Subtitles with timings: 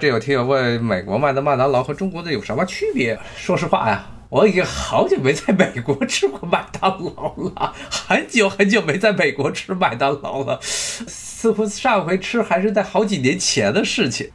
[0.00, 3.18] 这有听友问美国卖的麦当劳和中国的有什么区别？
[3.36, 14.30] 说实话呀，我已经好久没在美国吃过麦当劳了，很久很久没在美国吃麦当劳了，似乎上回吃还是在好几年前的事情。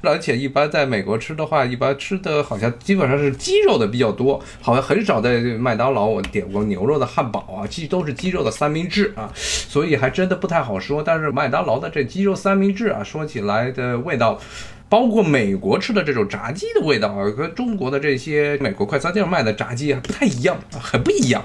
[0.00, 11.02] 而且一般在美国吃的话，一般吃的好像基本上是鸡肉的比较多，好像很少在麦当劳我点过牛肉的汉堡啊，鸡都是鸡肉的三明治啊，所以还真的不太好说。
[11.02, 14.40] 但是麦当劳的这鸡肉三明治啊，说起来的味道，
[14.88, 21.44] 包括美国吃的这种炸鸡的味道啊，和中国的这些美国快餐店卖的炸鸡啊不太一样，很不一样。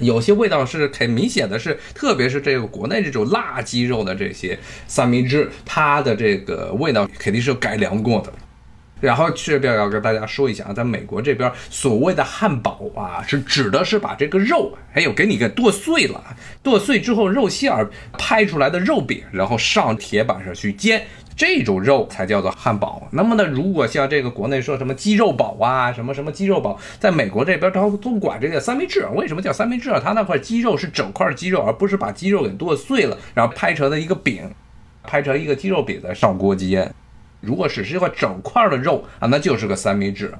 [0.00, 8.32] 有些味道是很明显的，是特别是这个国内这种辣鸡肉的这些三明治，它的这个味道肯定是改良过的。
[9.00, 17.88] 然后这边要跟大家说一下啊，在美国这边所谓的汉堡啊，是指的是把这个肉还有给你给剁碎了，剁碎之后肉馅儿
[18.18, 21.04] 拍出来的肉饼，然后上铁板上去煎。
[21.38, 23.06] 这种肉才叫做汉堡。
[23.12, 29.06] 那么呢，如果像这个国内说什么鸡肉堡啊，什么什么鸡肉堡，在美国这边都都管这个三明治。
[29.14, 30.00] 为什么叫三明治啊？
[30.02, 34.50] 它那块鸡肉是整块鸡肉，而不是把鸡肉给剁碎了，然后拍成了一个饼，
[35.04, 36.92] 拍成一个鸡肉饼再上锅煎。
[37.40, 40.34] 如果只是一块整块的肉啊，那就是个三明治。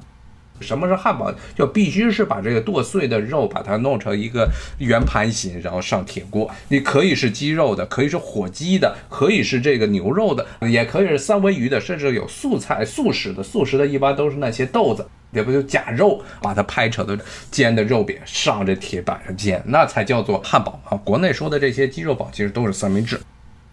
[0.61, 1.33] 什么是汉堡？
[1.55, 6.51] 就必须是把这个剁碎的肉，把它弄成一个圆盘形，然后上铁锅。
[6.69, 13.43] 你可以是鸡肉的，可以是火鸡的，可以是这个牛肉的，也可以是三文鱼的，甚至有素菜、素食的。
[13.43, 17.19] 素食的一般都是那些豆子，也不就假肉，把它拍成的
[17.51, 20.97] 煎的肉饼上这铁板上煎，那才叫做汉堡啊。
[21.05, 23.21] 国内说的这些鸡肉堡其实都是三明治。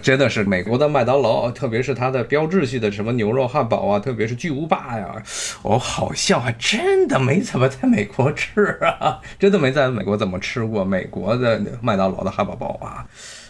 [0.06, 5.16] 真的是美国的麦当劳，特别是它的标志性的什么牛肉汉堡啊，特别是巨无霸呀，
[5.64, 13.04] 我好像还真的没怎么在美国吃啊，真的没在美国怎么吃过美国的麦当劳的汉堡包啊，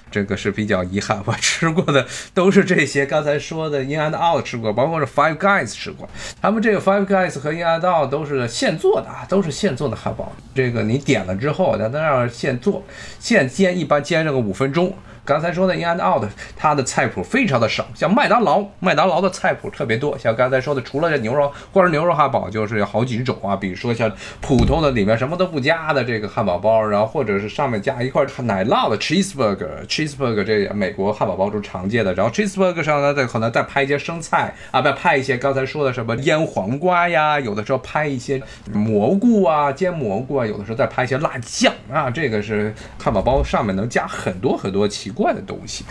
[0.09, 1.22] 这个是比较遗憾。
[1.25, 6.08] 我吃过的都是这些，刚才说的 In and Out 吃过，包括是 Five Guys 吃过，
[6.42, 10.31] 他们这个 Five Guys 和 In and Out 都是现做的啊，都是现做的汉堡。
[10.53, 12.81] 这个你点了之后，在那儿现做
[13.19, 14.94] 现煎，一般煎上个五分钟。
[15.25, 20.16] 刚才说的 In and Out，它的菜谱非常的少，像麦当劳，麦当劳的菜谱特别多。
[20.19, 23.56] 像刚才说的，除了这牛肉或者牛肉汉堡，就是有好几种啊。
[23.56, 32.14] 比如说像普通的里面什么都不加的这个汉堡包，然后或者是上面加一块奶酪的 cheeseburger，cheeseburger 这美国汉堡包中常见的。
[32.14, 38.40] 然后 cheeseburger 上呢，再可能再拍一些生菜啊，再拍一些刚才说的什么腌黄瓜呀，有的时候拍一些
[38.72, 42.12] 蘑菇啊，煎蘑菇啊，有的时候再拍一些辣酱啊。
[42.12, 42.72] 这个是
[43.02, 45.15] 汉堡包上面能加很多很多奇。
[45.16, 45.84] 怪的东西，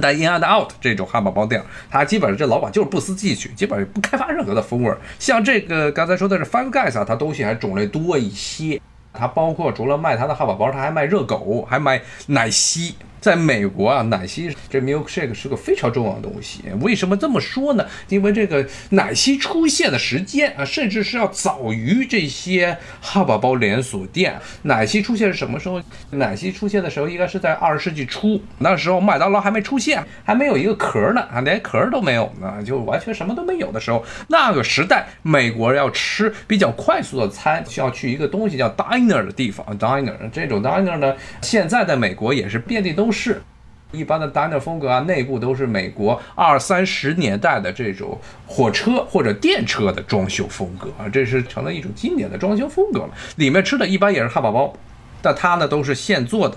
[0.00, 4.92] 但 In and Out 这种汉堡包店，它基本上这老板就是不思进取，基本上不开发任何的风味。
[5.18, 8.80] 像这个刚才说的是 Five Guys 啊，它东西还种类多一些，
[9.12, 12.96] 它包括除了卖它的汉堡包，它还卖热狗，还卖奶昔。
[13.22, 16.64] 在美国啊，奶昔这 milkshake 是个非常重要的东西。
[16.80, 17.86] 为什么这么说呢？
[18.08, 24.34] 因为这个奶昔出现的时间啊，甚至是要早于这些汉堡包连锁店。
[24.62, 25.80] 奶昔出现是什么时候？
[26.10, 34.04] 奶昔出现的时候应该是在二十世纪初，那时候麦当劳还没出现，还没有一个壳呢啊，连壳都没有呢，就完全什么都没有的时候。
[34.26, 39.64] 那个时代，美国要吃比较快速的餐，需要去一个东西叫 diner 的地方。
[39.78, 43.11] diner 这种 diner 呢，现在在美国也是遍地都。
[43.12, 43.42] 是
[43.92, 53.10] 一般的单点风格啊，内部都是美国二三十年代的这种火车或者电车的装修风格啊，这是成了一种经典的装修风格了。
[53.36, 54.72] 里面吃的一般也是汉堡包，
[55.20, 56.56] 但它呢都是现做的。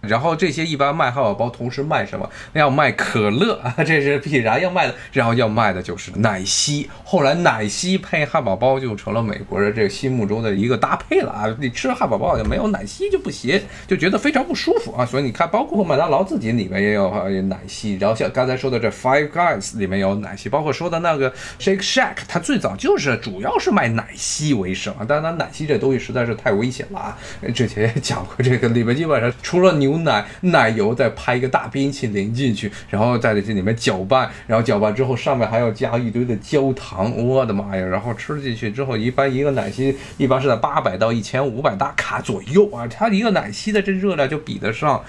[0.00, 2.28] 然后这些一般卖汉堡包，同时卖什么？
[2.54, 4.94] 要卖可乐啊，这是必然要卖的。
[5.12, 6.88] 然后要卖的就是奶昔。
[7.04, 11.54] 后来奶昔配汉堡包就成了美国人这心目中的一个搭配了啊！
[11.60, 15.04] 你吃汉堡包就没有奶昔就不行，就觉得非常不舒服啊。
[15.04, 17.10] 所以你看，包括麦当劳自己里面也有
[17.42, 17.98] 奶昔。
[18.00, 25.04] 然后像刚才说的这 Five Guys 里面有奶昔，包括说的那个 Shake Shack，它最早就是主要是卖奶昔为生啊。
[25.06, 27.18] 但是它奶昔这东西实在是太危险了啊！
[27.54, 29.89] 之前也讲过，这个里面基本上除了牛。
[29.90, 37.84] 牛奶、奶油，再拍一个大冰淇淋进去，然后在这里面搅拌，然后搅拌之后上面还要加一堆的焦糖，我的妈呀！
[37.84, 45.02] 然后吃进去之后，一般一个奶昔一般是在八百到一千五百大卡左右啊，它一个奶昔的这热量就比得上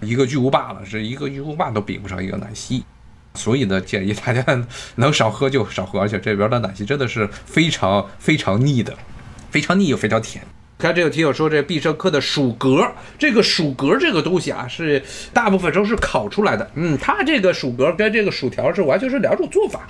[0.00, 2.84] 一个巨无霸了，是一个巨无霸都比不上一个奶昔，
[3.34, 4.64] 所以呢，建议大家
[4.96, 8.96] 能少喝就少喝，而且这边的奶昔真的是非常非常腻的，
[9.50, 10.44] 非常腻又非常甜。
[10.78, 12.88] 看这个题友说，这必胜客的薯格，
[13.18, 15.02] 这个薯格这个东西啊，是
[15.32, 16.70] 大部分都是烤出来的。
[16.76, 19.88] 嗯，它这个薯格跟这个薯条是完全是两种做法。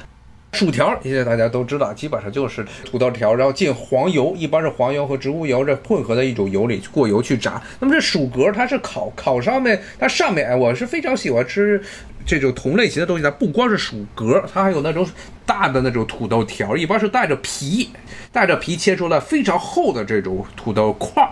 [0.53, 7.63] 薯条，现在大家都知道，基本上就是土豆条，然后进黄油，一般是黄油和植物油这混合的一种油里过油去炸。
[7.79, 11.81] 那么这薯格它是烤烤上面，它上面哎，我是非常喜欢吃
[12.27, 13.23] 这种同类型的东西。
[13.23, 15.07] 它不光是薯格，它还有那种
[15.45, 17.91] 大的那种土豆条，一般是带着皮，
[18.33, 21.31] 带着皮切出来非常厚的这种土豆块儿，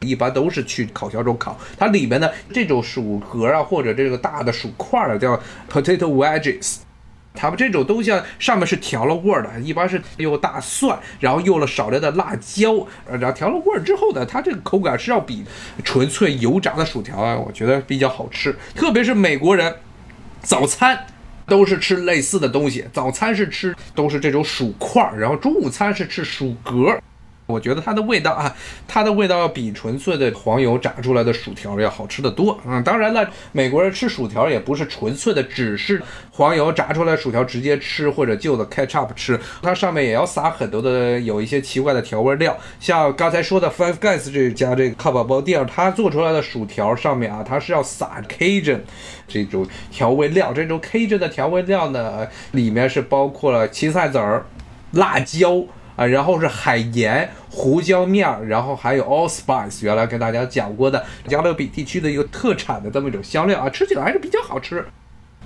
[0.00, 1.56] 一般都是去烤箱中烤。
[1.78, 5.40] 它里面的这种薯格啊，或者这个大的薯块儿叫
[5.72, 6.78] potato wedges。
[7.34, 15.44] 他们这种东西啊，上面是调了味儿的，一般是用大蒜，然后用了少量的辣椒，然后调了味儿之后呢，它这个口感是要比
[15.84, 18.56] 纯粹油炸的薯条啊，我觉得比较好吃。
[18.74, 19.72] 特别是美国人，
[20.42, 21.06] 早餐
[21.46, 26.98] 都是吃类似的东西，早餐是吃都是这种薯块儿，然后中午餐是吃薯格。
[27.48, 28.54] 我觉得它的味道啊，
[28.86, 32.60] 它的味道要比纯粹的黄油炸出来的薯条要好吃的多。
[32.66, 42.54] 嗯，当然了，美国人吃薯条也不是纯粹的，只是黄油炸出来薯条直接吃，或者就着 ketchup 吃，它上面也要撒很多的有一些奇怪的调味料。
[42.78, 48.80] 像刚才说的 Five Guys 这家这个汉堡包店，它做出来的薯条上面啊，它是要撒 Cajun
[49.26, 50.52] 这种调味料。
[50.52, 54.44] 这种 Cajun 的调味料呢，里面是包括了芹菜籽儿、
[54.90, 55.64] 辣椒。
[55.98, 64.86] 啊，然后是海盐、胡椒面儿，然后还有 allspice，原来跟大家讲过的加勒比地区的一个特产的这么一种香料啊，吃起来还是比较好吃。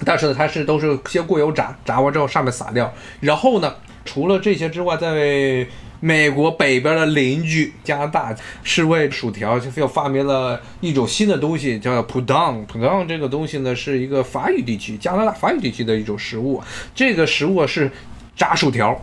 [0.05, 2.93] 但是呢，它是都是先过油炸，炸完之后上面撒料。
[3.21, 5.67] 然后呢，除了这些之外，在
[6.01, 16.63] 美国北边的邻居加拿大是为薯条就又发明了一种新的东西，叫 p u d o n p u d o n 这个东西呢是一个法语地区加拿大法语地区的一种食物，
[16.95, 17.91] 这个食物是
[18.37, 19.01] 炸薯条。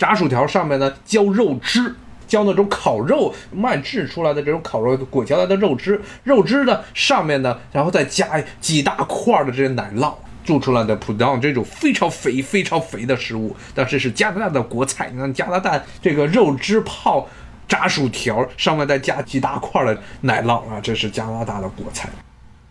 [0.00, 1.94] 炸薯条上面呢浇肉汁，
[2.26, 15.10] 浇那种烤肉慢制出来的这种烤肉裹起来的肉汁，肉汁呢上面呢，然后再加几大块的这些奶酪，做出来的普当这种非常肥非常肥的食物，但是是加拿大的国菜。
[15.12, 17.28] 你看加拿大这个肉汁泡
[17.68, 22.08] 炸薯条，上面再加几大块的奶酪啊，这是加拿大的国菜。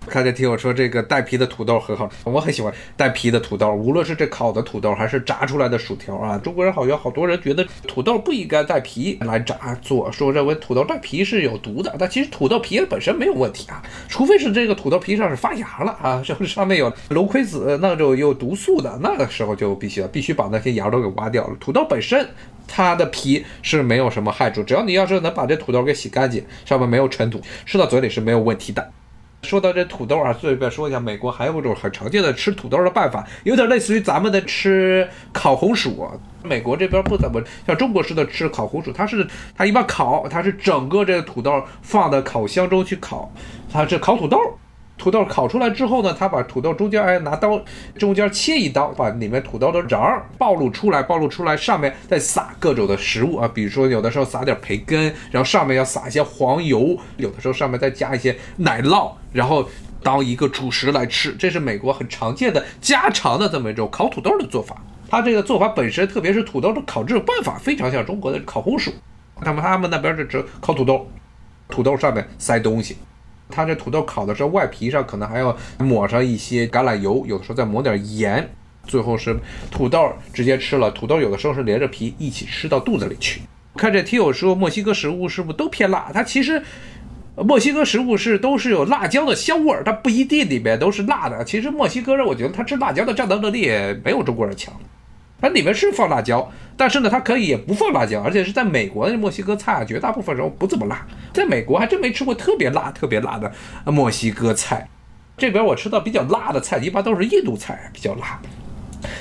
[0.10, 6.38] 看见听我说这个带皮的土豆很好，我很喜欢带皮的土豆，无论是这烤的土豆还是炸出来的薯条啊。
[6.40, 11.96] 中国人好像好多人觉得土豆不应该带皮来炸做，说认为土豆带皮是有毒的。
[12.00, 21.56] 但其实土豆皮本身没有问题啊，除非是这个土豆皮上是发芽了啊，就是上面有龙葵子那种有毒素的，那个时候就必须了，必须把那些芽都给挖掉了。
[21.60, 22.28] 土豆本身
[22.68, 28.92] 它的皮是没有什么害处，只要你要是能把这土豆给洗干净，上面没有尘土，吃到嘴里是没有问题的。
[29.42, 36.08] 说到这土豆啊，顺便说一下，美国还有一种很常见的吃土豆的办法，有点类似于咱们的吃烤红薯。
[36.44, 39.26] 美国这边不怎么像中国似的吃烤红薯，它是
[39.56, 43.32] 它一般烤，它是整个这个土豆放到烤箱中去烤，
[43.72, 44.38] 它是烤土豆。
[45.00, 47.60] 土豆烤出来之后呢，他把土豆中间哎拿刀
[47.98, 59.68] 中间切一刀，把里面土豆的瓤暴露出来，暴露出来上面再撒各种的食物啊，比如说有的时候撒点培根，然后上面要撒一些黄油，有的时候上面再加一些奶酪，然后
[60.04, 61.34] 当一个主食来吃。
[61.34, 64.76] 这是美国很常见的家常的这么一种烤土豆的做法。
[65.10, 68.92] 它这个做法本身，特别是土豆的烤制办法，非常像中国的烤红薯。
[69.42, 71.10] 那么他们那边是只烤土豆，
[71.70, 72.98] 土豆上面塞东西。
[73.50, 78.48] 它这土豆烤的时候，外皮上可能还要抹上一些橄榄油，有的时候再抹点盐，
[78.86, 79.36] 最后是
[79.72, 80.90] 土豆直接吃了。
[80.92, 83.42] 土豆有的时候是连着皮一起吃到肚子里去。
[83.76, 86.12] 看这听友说墨西哥食物是不是都偏辣？
[86.14, 86.62] 它其实
[87.36, 91.44] 墨西哥食物是都是有辣椒的香味儿，它不一定里面都是辣的。
[91.44, 93.68] 其实墨西哥人我觉得他吃辣椒的战斗能力
[94.04, 94.74] 没有中国人强。
[95.42, 101.06] 它里面是放辣椒，但是呢，它可以也不放辣椒，而且是在美国的墨西哥菜啊，绝大部分时候不怎么辣。
[101.34, 103.52] 在美国还真没吃过特别辣、特别辣的
[103.92, 104.88] 墨西哥菜。
[105.38, 108.40] 这边我吃到比较辣的菜，一般都是印度菜，比较辣。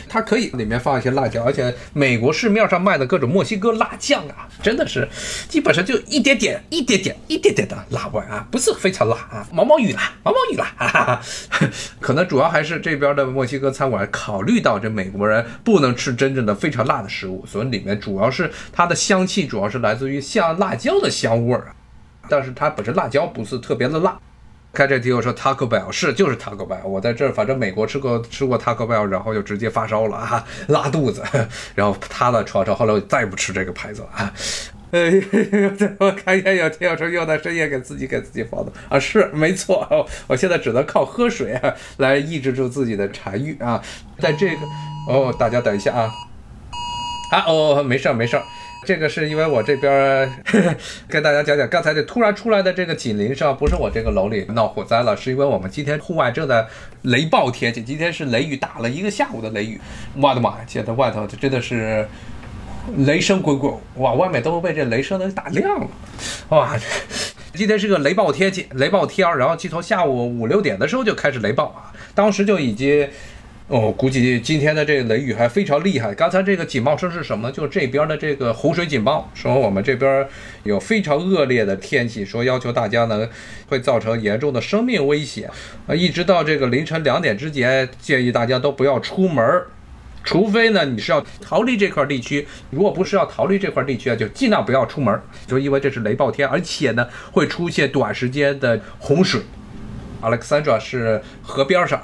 [0.09, 5.09] 它可以里面放一些辣椒，而且美国市面上卖的各种墨西哥辣酱啊，真的是
[5.49, 11.21] 基本上就一点点、一点点、一点点的辣味啊，不是非常辣啊，毛毛雨啦，毛毛雨啦，哈哈。
[12.01, 21.75] 可能主要还是这边的墨西哥餐馆考虑到这美国人不能吃真正的非常辣的食物，所以里面主要是它的香气主要是来自于像辣椒的香味儿啊，
[22.29, 24.19] 但是它本身辣椒不是特别的辣。
[24.73, 31.23] 开这题我说 Taco Bell 是就是 Taco Bell，我在这儿反正美国吃过吃过 Taco Bell，然后就直接发烧了啊，拉肚子，
[31.75, 34.33] 然后趴在床上，后来我再也不吃这个牌子了啊。
[34.91, 35.13] 哎，
[35.99, 39.87] 我看见有听友说又在深夜给自己给自己放的啊，是没错，
[40.27, 43.83] 我现在只能靠喝水啊来抑制住自己的馋欲啊。
[44.19, 44.63] 在这个
[45.11, 46.11] 哦，大家等一下啊，
[47.33, 48.43] 啊哦没事儿没事儿。
[48.87, 50.33] 这个是因为我这边
[51.09, 56.67] 跟大家讲讲，刚才这突然出来的这个警铃声，不是我这个楼里闹火灾了，是因为我们今天户外正在
[57.03, 59.79] 雷暴天气，今天是雷雨打了一个下午的雷雨，
[60.17, 62.09] 我的妈呀，现在外头这真的是
[62.97, 65.87] 雷声滚滚，哇，外面都被这雷声给打亮了，
[66.51, 66.79] 哇，
[67.53, 73.09] 今天是个雷暴天气，雷暴天儿，然后就从下午五六点的时候就开始雷暴啊，当时就已经。
[73.69, 76.15] 哦，估计今天的这个雷雨还非常厉害。
[76.15, 77.53] 刚才这个警报声是什么？
[77.53, 80.27] 就是这边的这个洪水警报，说我们这边
[80.63, 83.29] 有非常恶劣的天气，说要求大家呢
[83.69, 85.51] 会造成严重的生命危险
[85.87, 85.95] 啊！
[85.95, 89.45] 一直到这个凌晨两点之前，建议大家都不要出门，
[90.25, 92.49] 除非呢你是要逃离这块地区。
[92.71, 99.43] 如果不是要逃离这块地区啊，就尽量不要出门，就因为这是雷暴天，而且呢会出现短时间的洪水。
[100.23, 102.03] Alexandra 是河边上，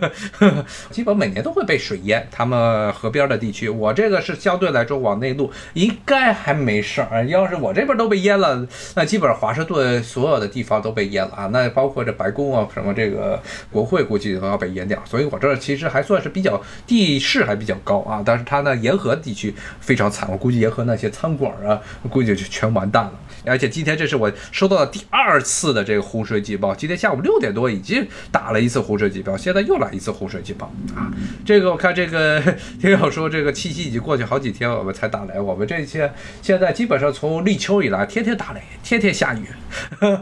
[0.90, 2.26] 基本每年都会被水淹。
[2.30, 7.24] 他们河边的地区，我这个是相对来说往内陆，应该还没事儿。
[7.26, 11.46] 要是我这边都被淹了，那基本华盛顿所有的地方都被淹了啊。
[11.52, 15.00] 那包括这白宫啊，什么这个国会估计都要被淹掉。
[15.04, 18.22] 所以我这其实还算是比较地势还比较高啊。
[18.24, 23.12] 但是它呢，沿河地区非常惨，我估计沿河那些餐馆啊，估计就全完蛋了。
[23.46, 31.10] 而且今天这是我收到的第二次的这个洪水警报，今天下午六点多已经打了一次洪水警报，现在又来一次洪水警报啊！
[31.44, 32.42] 这个我看这个
[32.80, 35.38] 听友说这个七夕已经过去好几天，我们才打雷。
[35.38, 36.12] 我们这些
[36.42, 39.46] 现在基本上从立秋以来天天打雷，天天下雨，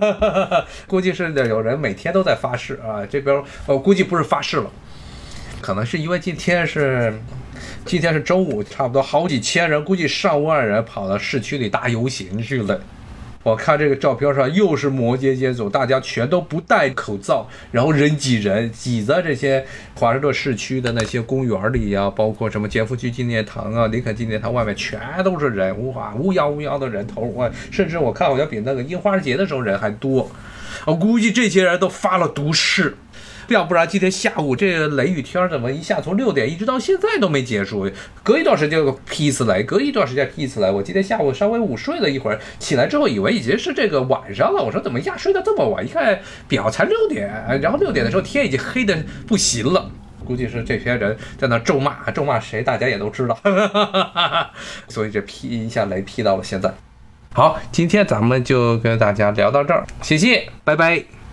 [0.86, 3.06] 估计是有人每天都在发誓啊。
[3.06, 4.70] 这边我估计不是发誓了，
[5.62, 7.18] 可能是因为今天是
[7.86, 12.78] 今天是周五，差不多好几千人，估计上万人跑到市区里大游行去了。
[13.44, 30.30] 我看这个照片上又是摩羯接走，大家全都不戴口罩，然后人挤人，挤在这些华盛顿市区的那些公园里呀，包括什么杰弗逊纪念堂啊、林肯纪念堂外面全都是人，哇，乌泱乌泱的人头，我甚至我看好像比那个樱花节的时候人还多，
[30.86, 32.96] 我估计这些人都发了毒誓。
[33.48, 37.90] 要不然今天下午这雷雨天怎么一下从六点一直到现在都没结束？
[38.22, 40.70] 隔一段时间劈一次雷，隔一段时间劈一次雷。
[40.70, 44.62] 我今天下午稍微午睡了一会儿，起来之后以为已经是这个晚上了。
[44.62, 45.84] 我说怎么一下睡到这么晚？
[45.84, 47.28] 一看表才六点，
[47.60, 48.96] 然后六点的时候天已经黑的
[49.26, 49.90] 不行了。
[50.24, 52.62] 估计是这些人在那咒骂，咒骂谁？
[52.62, 53.38] 大家也都知道。
[54.88, 56.72] 所以这劈一下雷劈到了现在。
[57.34, 61.23] 好，今天咱们就跟大家聊到这儿，谢谢，拜拜。